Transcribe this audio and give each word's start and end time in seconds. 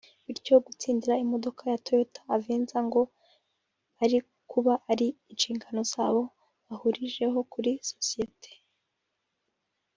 bityo 0.25 0.55
gutsindira 0.65 1.21
imodoka 1.25 1.61
ya 1.71 1.79
Toyota 1.85 2.21
Avenza 2.35 2.77
ngo 2.87 3.01
bari 3.97 4.17
kuba 4.51 4.73
ari 4.91 5.07
inshingano 5.31 5.79
zabo 5.93 6.21
bubahirije 6.65 7.23
kuri 7.53 7.71
sosiyete 7.91 8.51